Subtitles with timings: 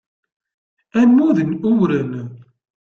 [0.99, 2.11] Ammud n uwren.